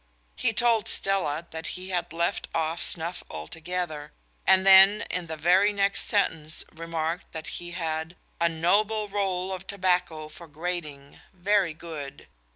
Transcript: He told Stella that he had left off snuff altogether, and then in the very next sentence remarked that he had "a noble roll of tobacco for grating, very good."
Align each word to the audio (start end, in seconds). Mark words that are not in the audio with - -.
He 0.35 0.51
told 0.51 0.87
Stella 0.87 1.45
that 1.51 1.67
he 1.77 1.89
had 1.89 2.11
left 2.11 2.47
off 2.55 2.81
snuff 2.81 3.23
altogether, 3.29 4.11
and 4.47 4.65
then 4.65 5.03
in 5.11 5.27
the 5.27 5.37
very 5.37 5.71
next 5.71 6.05
sentence 6.07 6.63
remarked 6.73 7.31
that 7.33 7.45
he 7.61 7.69
had 7.73 8.15
"a 8.39 8.49
noble 8.49 9.09
roll 9.09 9.53
of 9.53 9.67
tobacco 9.67 10.27
for 10.27 10.47
grating, 10.47 11.19
very 11.33 11.75
good." 11.75 12.25